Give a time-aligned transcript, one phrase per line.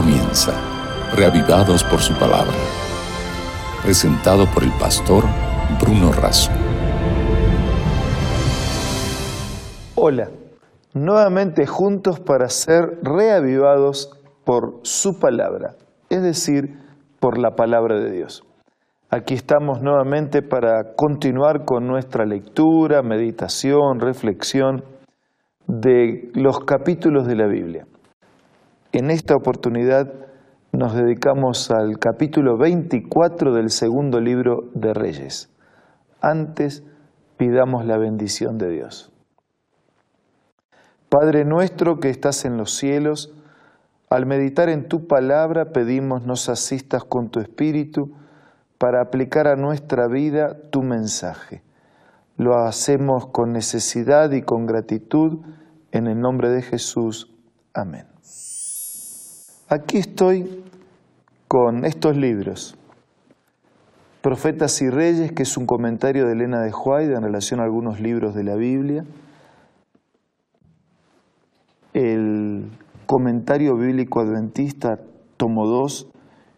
[0.00, 0.52] comienza,
[1.16, 2.54] reavivados por su palabra.
[3.82, 5.24] Presentado por el pastor
[5.80, 6.52] Bruno Razo.
[9.96, 10.30] Hola,
[10.94, 15.74] nuevamente juntos para ser reavivados por su palabra,
[16.10, 16.78] es decir,
[17.18, 18.44] por la palabra de Dios.
[19.10, 24.84] Aquí estamos nuevamente para continuar con nuestra lectura, meditación, reflexión
[25.66, 27.84] de los capítulos de la Biblia.
[28.92, 30.14] En esta oportunidad
[30.72, 35.50] nos dedicamos al capítulo 24 del segundo libro de Reyes.
[36.22, 36.82] Antes
[37.36, 39.12] pidamos la bendición de Dios.
[41.10, 43.34] Padre nuestro que estás en los cielos,
[44.08, 48.12] al meditar en tu palabra pedimos nos asistas con tu espíritu
[48.78, 51.62] para aplicar a nuestra vida tu mensaje.
[52.38, 55.40] Lo hacemos con necesidad y con gratitud
[55.92, 57.34] en el nombre de Jesús.
[57.74, 58.17] Amén.
[59.70, 60.64] Aquí estoy
[61.46, 62.74] con estos libros.
[64.22, 68.00] Profetas y Reyes, que es un comentario de Elena de Huayde en relación a algunos
[68.00, 69.04] libros de la Biblia.
[71.92, 72.70] El
[73.04, 75.00] comentario bíblico adventista,
[75.36, 76.12] tomo 2,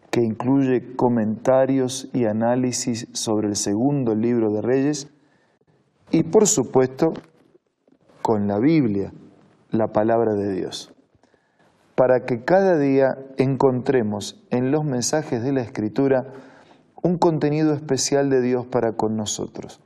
[0.09, 5.09] que incluye comentarios y análisis sobre el segundo libro de Reyes.
[6.11, 7.11] Y por supuesto,
[8.21, 9.11] con la Biblia,
[9.69, 10.93] la palabra de Dios
[12.01, 16.33] para que cada día encontremos en los mensajes de la Escritura
[17.03, 19.81] un contenido especial de Dios para con nosotros,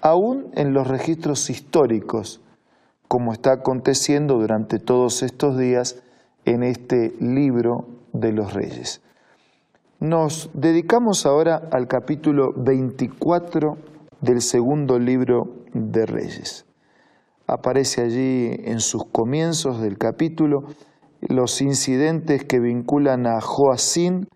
[0.00, 2.40] aún en los registros históricos,
[3.08, 6.00] como está aconteciendo durante todos estos días
[6.44, 9.02] en este libro de los reyes.
[9.98, 13.76] Nos dedicamos ahora al capítulo 24
[14.20, 16.64] del segundo libro de Reyes.
[17.48, 20.66] Aparece allí en sus comienzos del capítulo
[21.28, 24.28] los incidentes que vinculan a Joacín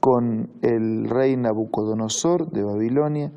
[0.00, 3.32] con el rey Nabucodonosor de Babilonia.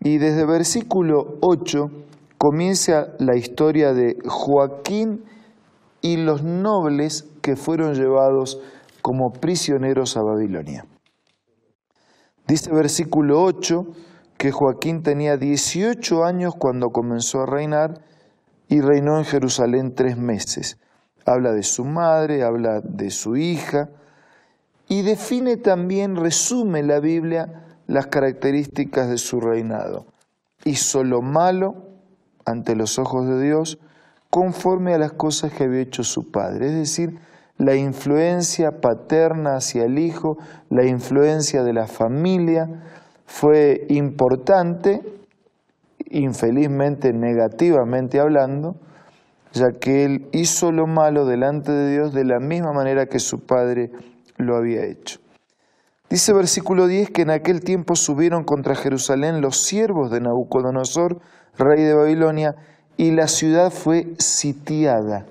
[0.00, 1.90] Y desde versículo 8
[2.36, 5.24] comienza la historia de Joaquín
[6.02, 8.60] y los nobles que fueron llevados
[9.02, 10.86] como prisioneros a Babilonia.
[12.46, 13.86] Dice versículo 8
[14.36, 18.02] que Joaquín tenía 18 años cuando comenzó a reinar
[18.68, 20.78] y reinó en Jerusalén tres meses
[21.24, 23.88] habla de su madre, habla de su hija
[24.88, 30.06] y define también, resume la Biblia las características de su reinado.
[30.64, 31.74] Hizo lo malo
[32.44, 33.78] ante los ojos de Dios
[34.30, 37.18] conforme a las cosas que había hecho su padre, es decir,
[37.58, 40.38] la influencia paterna hacia el hijo,
[40.70, 42.68] la influencia de la familia
[43.26, 45.02] fue importante,
[46.10, 48.76] infelizmente negativamente hablando,
[49.52, 53.40] ya que él hizo lo malo delante de Dios de la misma manera que su
[53.40, 53.90] padre
[54.36, 55.20] lo había hecho.
[56.10, 61.20] Dice versículo 10 que en aquel tiempo subieron contra Jerusalén los siervos de Nabucodonosor,
[61.58, 62.54] rey de Babilonia,
[62.96, 65.26] y la ciudad fue sitiada.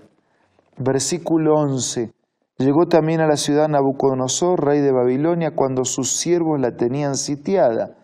[0.77, 2.11] Versículo 11.
[2.59, 7.95] Llegó también a la ciudad Nabucodonosor, rey de Babilonia, cuando sus siervos la tenían sitiada.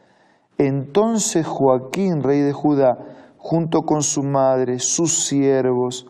[0.57, 2.97] Entonces Joaquín, rey de Judá,
[3.43, 6.07] junto con su madre, sus siervos,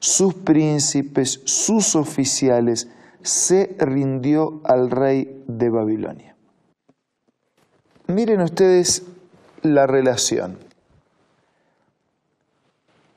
[0.00, 2.90] sus príncipes, sus oficiales,
[3.22, 6.36] se rindió al rey de Babilonia.
[8.08, 9.04] Miren ustedes
[9.62, 10.58] la relación.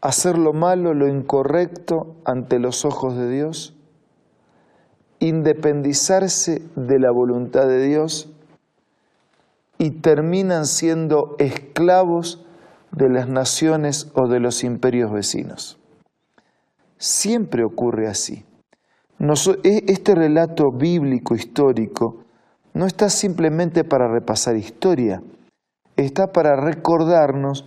[0.02, 3.74] Hacer lo malo, lo incorrecto ante los ojos de Dios,
[5.20, 8.30] independizarse de la voluntad de Dios
[9.80, 12.44] y terminan siendo esclavos
[12.92, 15.80] de las naciones o de los imperios vecinos.
[16.98, 18.46] Siempre ocurre así.
[19.64, 22.24] E, este relato bíblico histórico
[22.74, 25.22] no está simplemente para repasar historia,
[25.96, 27.66] está para recordarnos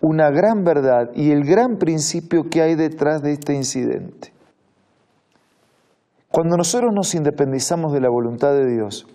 [0.00, 4.32] una gran verdad y el gran principio que hay detrás de este incidente.
[6.30, 9.06] Cuando nosotros nos independizamos de la voluntad de Dios,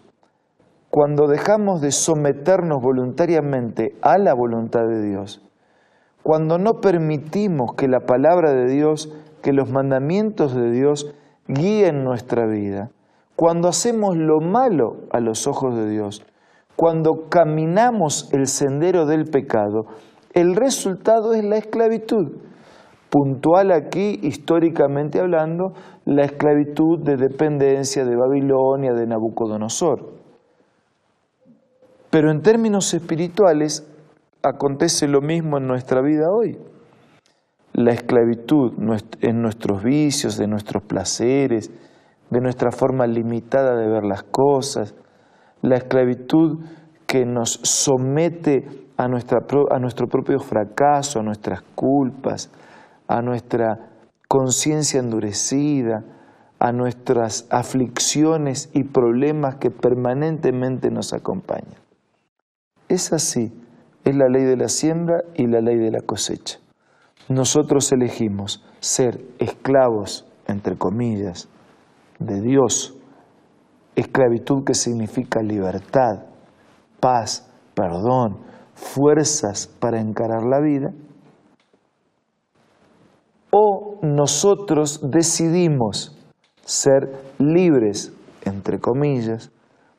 [0.90, 5.47] cuando dejamos de someternos voluntariamente a la voluntad de Dios,
[6.28, 9.10] cuando no permitimos que la palabra de Dios,
[9.42, 11.16] que los mandamientos de Dios
[11.48, 12.92] guíen nuestra vida,
[13.38, 16.26] cuando hacemos lo malo a los ojos de Dios,
[16.76, 19.86] cuando caminamos el sendero del pecado,
[20.34, 22.34] el resultado es la esclavitud.
[23.10, 30.12] Puntual aquí, históricamente hablando, la esclavitud de dependencia de Babilonia, de Nabucodonosor.
[32.10, 33.88] Pero en términos espirituales,
[34.48, 36.58] acontece lo mismo en nuestra vida hoy.
[37.74, 38.74] La esclavitud
[39.22, 41.72] en nuestros vicios, en nuestros placeres,
[42.30, 44.96] de nuestra forma limitada de ver las cosas,
[45.62, 46.60] la esclavitud
[47.06, 49.40] que nos somete a, nuestra,
[49.72, 52.50] a nuestro propio fracaso, a nuestras culpas,
[53.08, 53.92] a nuestra
[54.28, 56.04] conciencia endurecida,
[56.60, 61.78] a nuestras aflicciones y problemas que permanentemente nos acompañan.
[62.90, 63.54] Es así,
[64.08, 66.60] es la ley de la siembra y la ley de la cosecha.
[67.28, 71.50] Nosotros elegimos ser esclavos, entre comillas,
[72.18, 72.96] de Dios,
[73.98, 76.24] esclavitud que significa libertad,
[77.02, 78.38] paz, perdón,
[78.76, 80.94] fuerzas para encarar la vida,
[83.52, 86.18] o nosotros decidimos
[86.64, 88.14] ser libres,
[88.46, 89.52] entre comillas,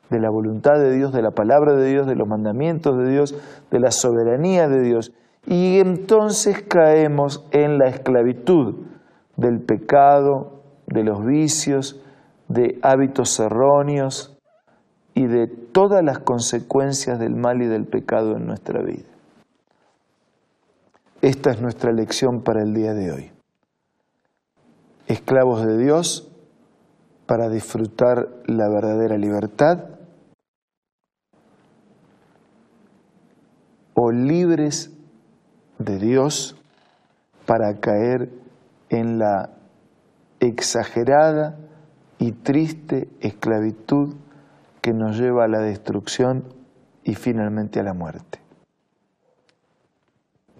[0.09, 3.35] de la voluntad de Dios, de la palabra de Dios, de los mandamientos de Dios,
[3.69, 5.13] de la soberanía de Dios.
[5.45, 8.75] Y entonces caemos en la esclavitud
[9.37, 12.01] del pecado, de los vicios,
[12.47, 14.37] de hábitos erróneos
[15.13, 19.05] y de todas las consecuencias del mal y del pecado en nuestra vida.
[21.21, 23.31] Esta es nuestra lección para el día de hoy.
[25.07, 26.31] Esclavos de Dios
[27.25, 29.98] para disfrutar la verdadera libertad
[34.11, 34.91] libres
[35.77, 36.55] de Dios
[37.45, 38.29] para caer
[38.89, 39.51] en la
[40.39, 41.57] exagerada
[42.17, 44.15] y triste esclavitud
[44.81, 46.53] que nos lleva a la destrucción
[47.03, 48.39] y finalmente a la muerte.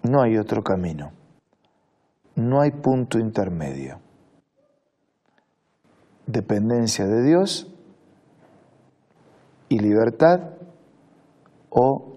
[0.02, 1.12] No hay otro camino,
[2.34, 4.00] no hay punto intermedio.
[6.26, 7.70] Dependencia de Dios
[9.68, 10.40] y libertad
[11.68, 12.09] o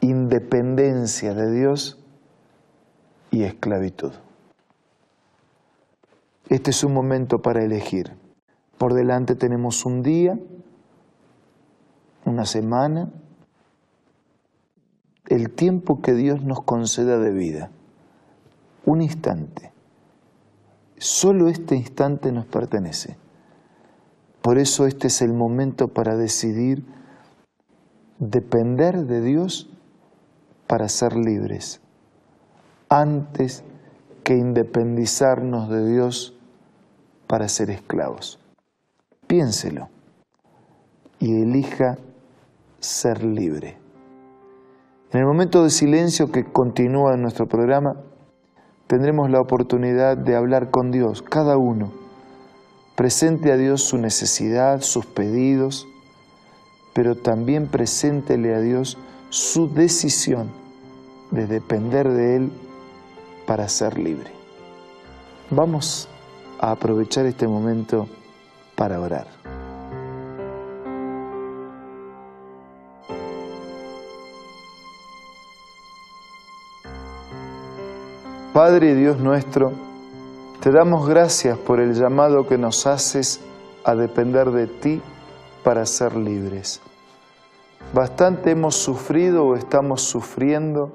[0.00, 1.98] independencia de Dios
[3.30, 4.12] y esclavitud.
[6.48, 8.16] Este es un momento para elegir.
[8.76, 10.38] Por delante tenemos un día,
[12.24, 13.10] una semana,
[15.28, 17.70] el tiempo que Dios nos conceda de vida,
[18.84, 19.72] un instante.
[20.98, 23.16] Solo este instante nos pertenece.
[24.42, 26.84] Por eso este es el momento para decidir
[28.18, 29.70] depender de Dios
[30.70, 31.80] para ser libres,
[32.88, 33.64] antes
[34.22, 36.38] que independizarnos de Dios
[37.26, 38.38] para ser esclavos
[39.30, 39.88] piénselo
[41.20, 41.96] y elija
[42.80, 43.78] ser libre.
[45.12, 47.94] En el momento de silencio que continúa en nuestro programa,
[48.88, 51.92] tendremos la oportunidad de hablar con Dios, cada uno.
[52.96, 55.86] Presente a Dios su necesidad, sus pedidos,
[56.92, 60.50] pero también preséntele a Dios su decisión
[61.30, 62.52] de depender de Él
[63.46, 64.30] para ser libre.
[65.50, 66.08] Vamos
[66.60, 68.06] a aprovechar este momento
[68.76, 69.26] para orar.
[78.52, 79.72] Padre Dios nuestro,
[80.60, 83.40] te damos gracias por el llamado que nos haces
[83.84, 85.00] a depender de ti
[85.64, 86.80] para ser libres.
[87.94, 90.92] Bastante hemos sufrido o estamos sufriendo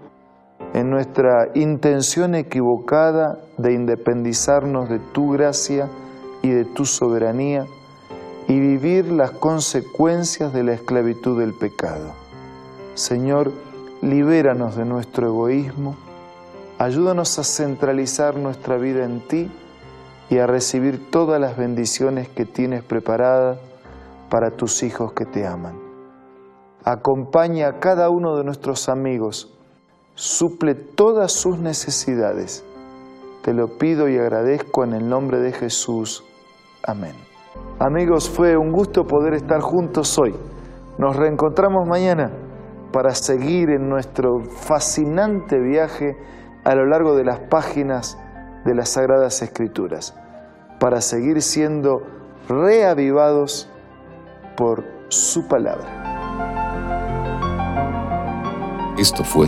[0.74, 5.88] en nuestra intención equivocada de independizarnos de tu gracia
[6.42, 7.66] y de tu soberanía
[8.48, 12.14] y vivir las consecuencias de la esclavitud del pecado.
[12.94, 13.52] Señor,
[14.02, 15.96] libéranos de nuestro egoísmo,
[16.78, 19.50] ayúdanos a centralizar nuestra vida en ti
[20.30, 23.58] y a recibir todas las bendiciones que tienes preparadas
[24.30, 25.80] para tus hijos que te aman.
[26.84, 29.55] Acompaña a cada uno de nuestros amigos,
[30.16, 32.66] suple todas sus necesidades.
[33.44, 36.24] Te lo pido y agradezco en el nombre de Jesús.
[36.84, 37.14] Amén.
[37.80, 40.34] Amigos, fue un gusto poder estar juntos hoy.
[40.98, 42.32] Nos reencontramos mañana
[42.92, 46.18] para seguir en nuestro fascinante viaje
[46.64, 48.18] a lo largo de las páginas
[48.64, 50.16] de las Sagradas Escrituras,
[50.80, 52.02] para seguir siendo
[52.48, 53.70] reavivados
[54.56, 56.04] por su palabra.
[58.98, 59.48] Esto fue